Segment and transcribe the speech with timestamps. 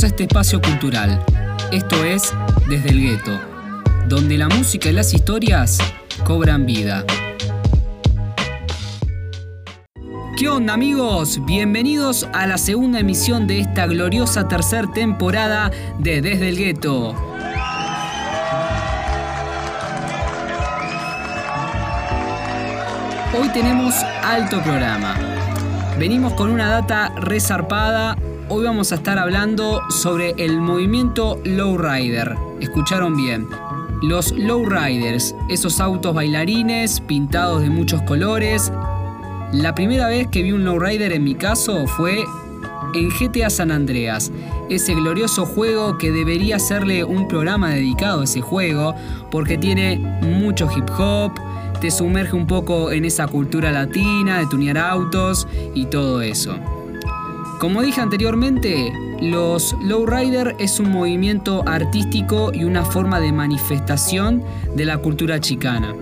[0.00, 1.24] A este espacio cultural.
[1.72, 2.32] Esto es
[2.68, 3.40] Desde el Gueto,
[4.06, 5.78] donde la música y las historias
[6.24, 7.04] cobran vida.
[10.36, 11.44] ¿Qué onda amigos?
[11.44, 17.14] Bienvenidos a la segunda emisión de esta gloriosa tercera temporada de Desde el Gueto.
[23.36, 25.16] Hoy tenemos alto programa.
[25.98, 28.16] Venimos con una data resarpada.
[28.50, 32.34] Hoy vamos a estar hablando sobre el movimiento lowrider.
[32.60, 33.46] Escucharon bien.
[34.00, 38.72] Los lowriders, esos autos bailarines pintados de muchos colores.
[39.52, 42.24] La primera vez que vi un lowrider en mi caso fue
[42.94, 44.32] en GTA San Andreas,
[44.70, 48.94] ese glorioso juego que debería serle un programa dedicado a ese juego,
[49.30, 51.32] porque tiene mucho hip hop,
[51.82, 56.77] te sumerge un poco en esa cultura latina de tunear autos y todo eso.
[57.58, 64.44] Como dije anteriormente, los lowrider es un movimiento artístico y una forma de manifestación
[64.76, 65.92] de la cultura chicana.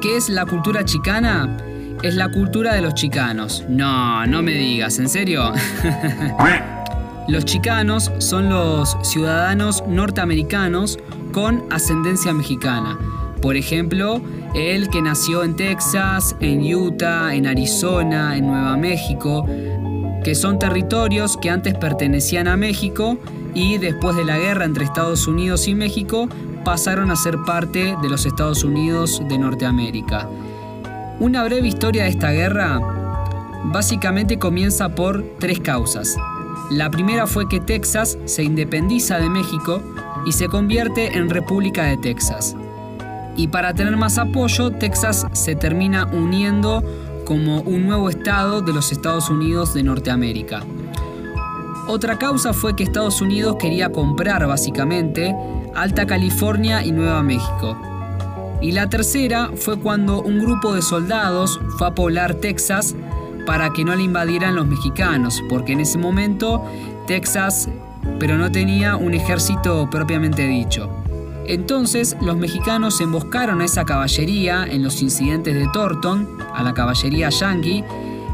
[0.00, 1.58] ¿Qué es la cultura chicana?
[2.02, 3.62] Es la cultura de los chicanos.
[3.68, 5.52] No, no me digas, ¿en serio?
[7.28, 10.98] los chicanos son los ciudadanos norteamericanos
[11.32, 12.98] con ascendencia mexicana.
[13.42, 14.22] Por ejemplo,
[14.54, 19.44] él que nació en Texas, en Utah, en Arizona, en Nueva México,
[20.22, 23.18] que son territorios que antes pertenecían a México
[23.54, 26.28] y después de la guerra entre Estados Unidos y México
[26.64, 30.28] pasaron a ser parte de los Estados Unidos de Norteamérica.
[31.18, 32.80] Una breve historia de esta guerra
[33.64, 36.16] básicamente comienza por tres causas.
[36.70, 39.82] La primera fue que Texas se independiza de México
[40.24, 42.56] y se convierte en República de Texas.
[43.36, 46.82] Y para tener más apoyo, Texas se termina uniendo
[47.24, 50.64] como un nuevo estado de los Estados Unidos de Norteamérica.
[51.88, 55.34] Otra causa fue que Estados Unidos quería comprar básicamente
[55.74, 57.76] Alta California y Nueva México.
[58.60, 62.94] Y la tercera fue cuando un grupo de soldados fue a poblar Texas
[63.46, 66.64] para que no le invadieran los mexicanos, porque en ese momento
[67.06, 67.68] Texas
[68.18, 71.01] pero no tenía un ejército propiamente dicho.
[71.46, 77.30] Entonces los mexicanos emboscaron a esa caballería en los incidentes de Thornton, a la caballería
[77.30, 77.84] yankee,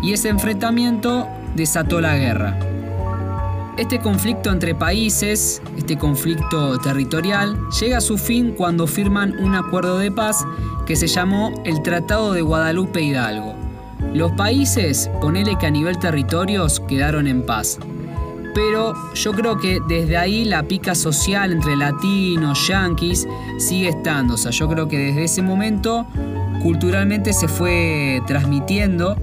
[0.03, 2.59] y ese enfrentamiento desató la guerra.
[3.79, 9.99] Este conflicto entre países, este conflicto territorial, llega a su fin cuando firman un acuerdo
[9.99, 10.45] de paz
[10.85, 13.55] que se llamó el Tratado de Guadalupe Hidalgo.
[14.15, 17.79] Los países, ponele que a nivel territorios, quedaron en paz
[18.59, 24.35] pero yo creo que desde ahí la pica social entre latinos, yanquis, sigue estando.
[24.35, 26.05] O sea, yo creo que desde ese momento
[26.61, 29.17] culturalmente se fue transmitiendo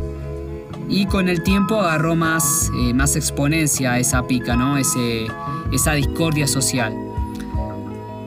[0.87, 4.77] y con el tiempo agarró más, eh, más exponencia esa pica, ¿no?
[4.77, 5.27] Ese,
[5.73, 6.95] esa discordia social.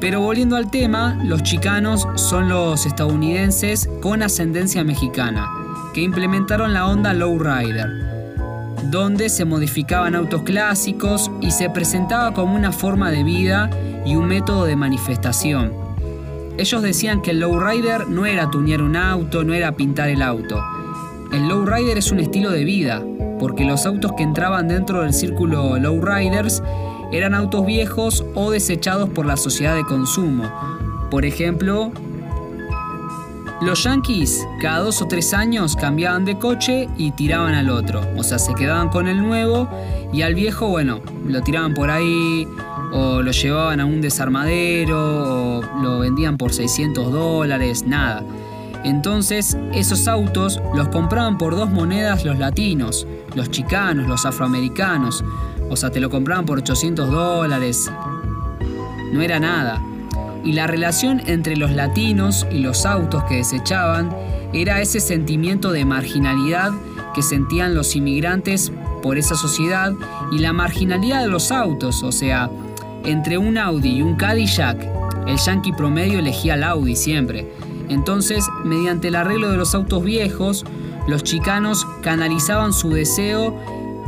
[0.01, 5.49] Pero volviendo al tema, los chicanos son los estadounidenses con ascendencia mexicana,
[5.95, 8.18] que implementaron la onda lowrider
[8.85, 13.71] donde se modificaban autos clásicos y se presentaba como una forma de vida
[14.05, 15.73] y un método de manifestación.
[16.57, 20.61] Ellos decían que el lowrider no era tunear un auto, no era pintar el auto.
[21.33, 23.03] El lowrider es un estilo de vida,
[23.39, 26.63] porque los autos que entraban dentro del círculo lowriders
[27.13, 30.45] eran autos viejos o desechados por la sociedad de consumo.
[31.11, 31.93] Por ejemplo,
[33.61, 38.03] los yankees cada dos o tres años cambiaban de coche y tiraban al otro.
[38.17, 39.69] O sea, se quedaban con el nuevo
[40.13, 42.47] y al viejo, bueno, lo tiraban por ahí
[42.93, 48.23] o lo llevaban a un desarmadero o lo vendían por 600 dólares, nada.
[48.85, 55.25] Entonces esos autos los compraban por dos monedas los latinos, los chicanos, los afroamericanos.
[55.69, 57.91] O sea, te lo compraban por 800 dólares.
[59.13, 59.83] No era nada
[60.49, 64.17] y la relación entre los latinos y los autos que desechaban
[64.55, 66.73] era ese sentimiento de marginalidad
[67.15, 68.73] que sentían los inmigrantes
[69.03, 69.93] por esa sociedad
[70.33, 72.51] y la marginalidad de los autos, o sea,
[73.05, 74.81] entre un Audi y un Cadillac,
[75.27, 77.47] el yankee promedio elegía el Audi siempre.
[77.91, 80.65] Entonces, mediante el arreglo de los autos viejos,
[81.07, 83.55] los chicanos canalizaban su deseo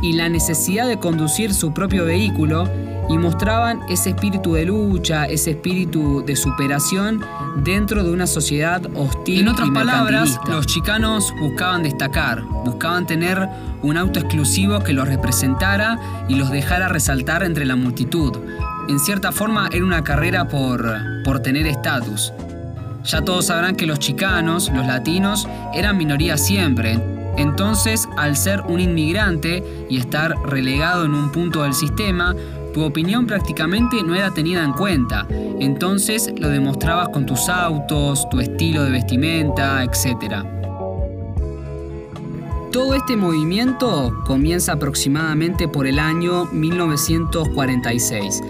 [0.01, 2.67] y la necesidad de conducir su propio vehículo
[3.09, 7.21] y mostraban ese espíritu de lucha, ese espíritu de superación
[7.63, 9.41] dentro de una sociedad hostil.
[9.41, 13.49] En otras palabras, los chicanos buscaban destacar, buscaban tener
[13.81, 18.37] un auto exclusivo que los representara y los dejara resaltar entre la multitud.
[18.87, 22.33] En cierta forma era una carrera por, por tener estatus.
[23.03, 26.99] Ya todos sabrán que los chicanos, los latinos, eran minoría siempre.
[27.37, 32.35] Entonces, al ser un inmigrante y estar relegado en un punto del sistema,
[32.73, 35.27] tu opinión prácticamente no era tenida en cuenta,
[35.59, 40.45] entonces lo demostrabas con tus autos, tu estilo de vestimenta, etc.
[42.71, 48.41] Todo este movimiento comienza aproximadamente por el año 1946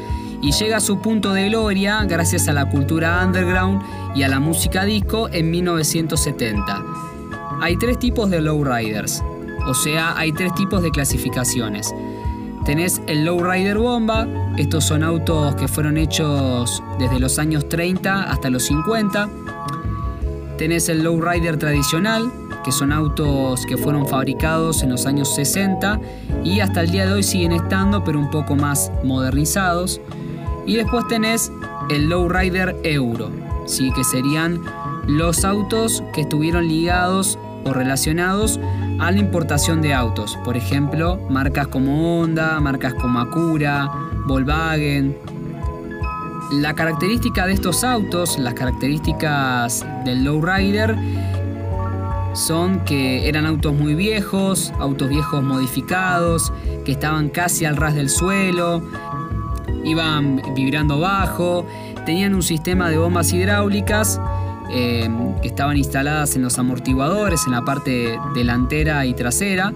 [0.43, 3.81] y llega a su punto de gloria gracias a la cultura underground
[4.15, 6.90] y a la música disco en 1970.
[7.61, 9.23] Hay tres tipos de lowriders,
[9.67, 11.93] o sea, hay tres tipos de clasificaciones.
[12.65, 14.27] Tenés el lowrider bomba,
[14.57, 19.29] estos son autos que fueron hechos desde los años 30 hasta los 50.
[20.57, 22.31] Tenés el lowrider tradicional,
[22.63, 25.99] que son autos que fueron fabricados en los años 60
[26.43, 30.01] y hasta el día de hoy siguen estando, pero un poco más modernizados.
[30.65, 31.51] Y después tenés
[31.91, 33.29] el lowrider euro,
[33.67, 33.91] ¿sí?
[33.93, 34.61] que serían
[35.07, 38.59] los autos que estuvieron ligados o relacionados
[38.99, 40.37] a la importación de autos.
[40.43, 43.89] Por ejemplo, marcas como Honda, marcas como Acura,
[44.25, 45.17] Volkswagen.
[46.51, 50.95] La característica de estos autos, las características del lowrider,
[52.33, 56.51] son que eran autos muy viejos, autos viejos modificados,
[56.85, 58.81] que estaban casi al ras del suelo,
[59.83, 61.65] iban vibrando bajo,
[62.05, 64.19] tenían un sistema de bombas hidráulicas
[64.73, 65.09] eh,
[65.41, 69.73] que estaban instaladas en los amortiguadores, en la parte delantera y trasera,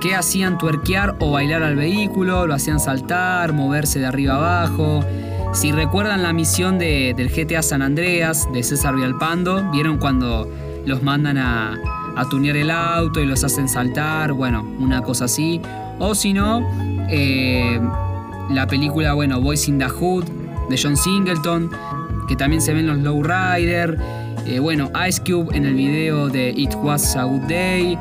[0.00, 5.04] que hacían tuerquear o bailar al vehículo, lo hacían saltar, moverse de arriba abajo.
[5.52, 10.48] Si recuerdan la misión de, del GTA San Andreas de César Vialpando, vieron cuando
[10.84, 11.76] los mandan a,
[12.16, 15.60] a tunear el auto y los hacen saltar, bueno, una cosa así.
[15.98, 16.60] O si no,
[17.08, 17.80] eh,
[18.50, 20.24] la película, bueno, Boys in the Hood
[20.68, 21.70] de John Singleton,
[22.28, 23.98] que también se ven los Lowrider.
[24.46, 27.98] Eh, bueno, Ice Cube en el video de It Was a Good Day.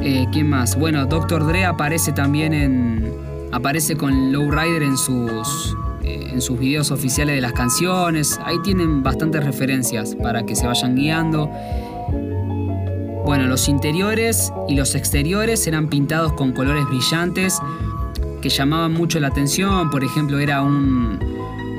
[0.00, 0.76] Eh, ¿Quién más?
[0.76, 1.46] Bueno, Dr.
[1.46, 3.12] Dre aparece también en.
[3.52, 5.76] Aparece con Lowrider en sus.
[6.02, 8.40] Eh, en sus videos oficiales de las canciones.
[8.44, 11.50] Ahí tienen bastantes referencias para que se vayan guiando.
[13.24, 17.60] Bueno, los interiores y los exteriores eran pintados con colores brillantes
[18.40, 19.90] que llamaban mucho la atención.
[19.90, 21.18] Por ejemplo, era un,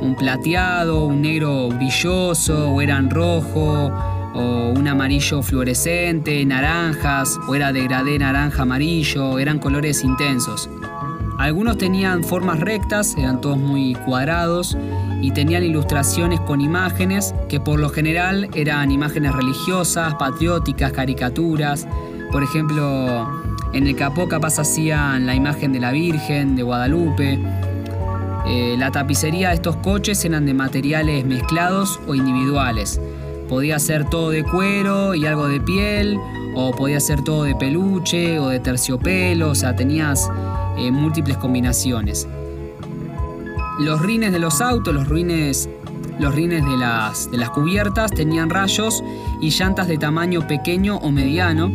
[0.02, 3.92] un plateado, un negro brilloso, o eran rojo,
[4.34, 10.70] o un amarillo fluorescente, naranjas, o era degradé naranja amarillo, eran colores intensos.
[11.38, 14.78] Algunos tenían formas rectas, eran todos muy cuadrados,
[15.22, 21.88] y tenían ilustraciones con imágenes, que por lo general eran imágenes religiosas, patrióticas, caricaturas.
[22.32, 23.28] Por ejemplo,
[23.74, 27.40] en el capó capaz hacían la imagen de la Virgen, de Guadalupe.
[28.50, 33.00] Eh, la tapicería de estos coches eran de materiales mezclados o individuales.
[33.48, 36.18] Podía ser todo de cuero y algo de piel,
[36.56, 40.32] o podía ser todo de peluche o de terciopelo, o sea, tenías
[40.78, 42.28] eh, múltiples combinaciones.
[43.80, 45.70] Los rines de los autos, los rines,
[46.20, 49.04] los rines de las, de las cubiertas tenían rayos
[49.42, 51.72] y llantas de tamaño pequeño o mediano.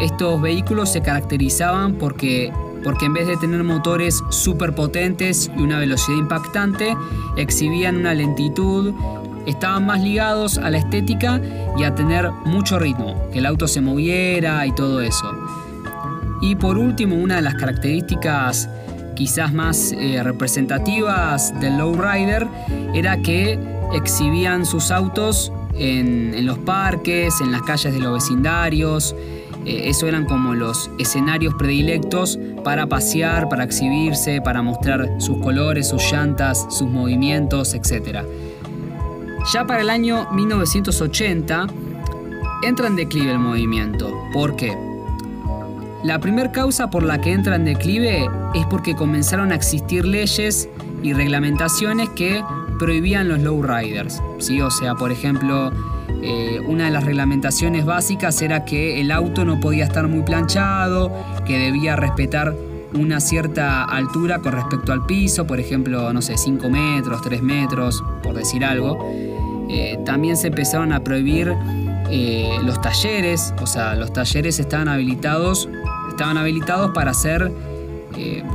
[0.00, 5.78] Estos vehículos se caracterizaban porque porque en vez de tener motores súper potentes y una
[5.78, 6.96] velocidad impactante,
[7.36, 8.94] exhibían una lentitud,
[9.46, 11.40] estaban más ligados a la estética
[11.76, 15.32] y a tener mucho ritmo, que el auto se moviera y todo eso.
[16.40, 18.68] Y por último, una de las características
[19.14, 22.48] quizás más eh, representativas del lowrider
[22.94, 23.58] era que
[23.92, 29.14] exhibían sus autos en, en los parques, en las calles de los vecindarios,
[29.66, 35.88] eh, eso eran como los escenarios predilectos para pasear, para exhibirse, para mostrar sus colores,
[35.88, 38.20] sus llantas, sus movimientos, etc.
[39.52, 41.66] Ya para el año 1980
[42.62, 44.12] entra en declive el movimiento.
[44.32, 44.76] ¿Por qué?
[46.02, 50.68] La primera causa por la que entra en declive es porque comenzaron a existir leyes
[51.02, 52.42] y reglamentaciones que
[52.78, 54.22] prohibían los lowriders.
[54.38, 54.60] ¿sí?
[54.62, 55.70] O sea, por ejemplo,
[56.22, 61.12] eh, una de las reglamentaciones básicas era que el auto no podía estar muy planchado,
[61.46, 62.54] que debía respetar
[62.94, 68.02] una cierta altura con respecto al piso, por ejemplo, no sé, 5 metros, 3 metros,
[68.22, 68.98] por decir algo.
[69.68, 71.54] Eh, también se empezaron a prohibir
[72.10, 75.68] eh, los talleres, o sea, los talleres estaban habilitados,
[76.08, 77.52] estaban habilitados para hacer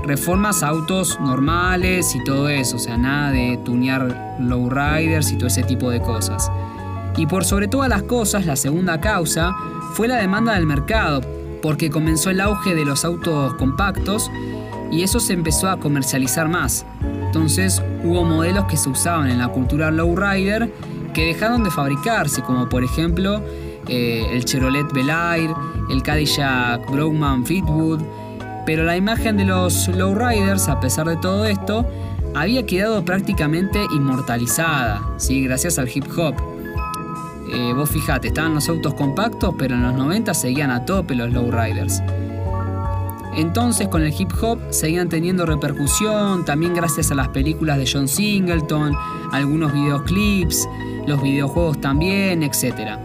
[0.04, 5.48] reformas a autos normales y todo eso, o sea, nada de tunear lowriders y todo
[5.48, 6.52] ese tipo de cosas.
[7.18, 9.56] Y por sobre todas las cosas, la segunda causa
[9.94, 11.22] fue la demanda del mercado,
[11.62, 14.30] porque comenzó el auge de los autos compactos
[14.92, 16.86] y eso se empezó a comercializar más.
[17.02, 20.72] Entonces hubo modelos que se usaban en la cultura lowrider
[21.14, 23.42] que dejaron de fabricarse, como por ejemplo
[23.88, 25.52] eh, el Chevrolet Bel Air,
[25.90, 28.02] el Cadillac Brownman Fleetwood,
[28.66, 31.86] Pero la imagen de los lowriders, a pesar de todo esto,
[32.34, 35.44] había quedado prácticamente inmortalizada, ¿sí?
[35.44, 36.36] gracias al hip hop.
[37.52, 41.32] Eh, vos fijate, estaban los autos compactos, pero en los 90 seguían a tope los
[41.32, 42.02] lowriders.
[43.36, 48.08] Entonces con el hip hop seguían teniendo repercusión, también gracias a las películas de John
[48.08, 48.96] Singleton,
[49.32, 50.68] algunos videoclips,
[51.06, 52.98] los videojuegos también, etc.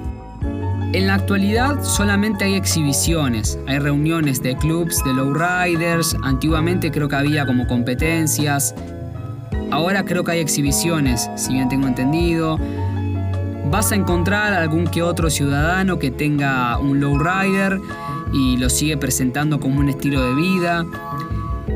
[0.92, 7.16] En la actualidad solamente hay exhibiciones, hay reuniones de clubs de lowriders, antiguamente creo que
[7.16, 8.74] había como competencias,
[9.72, 12.58] ahora creo que hay exhibiciones, si bien tengo entendido.
[13.66, 17.80] Vas a encontrar algún que otro ciudadano que tenga un lowrider
[18.32, 20.84] y lo sigue presentando como un estilo de vida.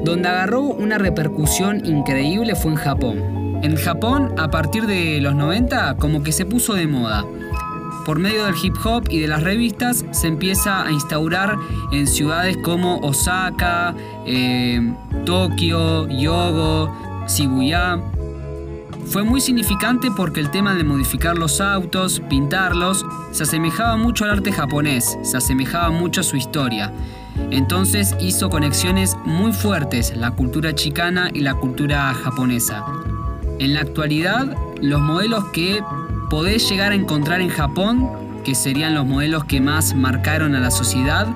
[0.05, 3.61] Donde agarró una repercusión increíble fue en Japón.
[3.63, 7.25] En Japón, a partir de los 90, como que se puso de moda.
[8.05, 11.57] Por medio del hip hop y de las revistas se empieza a instaurar
[11.91, 13.95] en ciudades como Osaka,
[14.27, 14.93] eh,
[15.25, 16.95] Tokio, Yogo,
[17.27, 17.99] Shibuya.
[19.07, 24.33] Fue muy significante porque el tema de modificar los autos, pintarlos, se asemejaba mucho al
[24.33, 26.93] arte japonés, se asemejaba mucho a su historia.
[27.51, 32.85] Entonces hizo conexiones muy fuertes la cultura chicana y la cultura japonesa.
[33.59, 35.81] En la actualidad, los modelos que
[36.31, 38.09] podés llegar a encontrar en Japón,
[38.45, 41.29] que serían los modelos que más marcaron a la sociedad,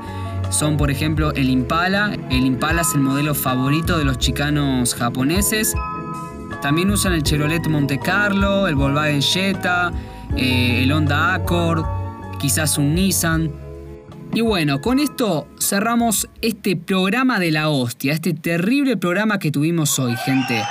[0.51, 2.17] son por ejemplo el Impala.
[2.31, 5.75] El Impala es el modelo favorito de los chicanos japoneses
[6.61, 9.93] también usan el Chevrolet Monte Carlo, el Volkswagen Jetta,
[10.37, 11.85] eh, el Honda Accord,
[12.41, 13.51] quizás un Nissan.
[14.35, 19.99] Y bueno, con esto cerramos este programa de la hostia, este terrible programa que tuvimos
[19.99, 20.63] hoy, gente.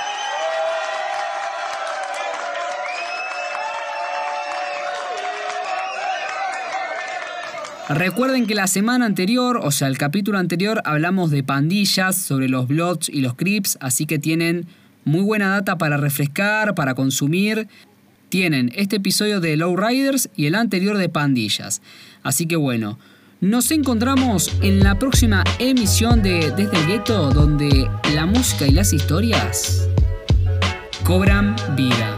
[7.88, 12.68] Recuerden que la semana anterior, o sea, el capítulo anterior, hablamos de pandillas, sobre los
[12.68, 14.66] Bloods y los Crips, así que tienen
[15.08, 17.66] muy buena data para refrescar, para consumir.
[18.28, 21.80] Tienen este episodio de Low Riders y el anterior de Pandillas.
[22.22, 22.98] Así que bueno,
[23.40, 28.92] nos encontramos en la próxima emisión de Desde el Gueto, donde la música y las
[28.92, 29.88] historias
[31.04, 32.17] cobran vida.